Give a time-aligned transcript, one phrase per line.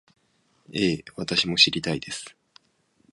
[0.73, 2.35] ええ、私も知りたいです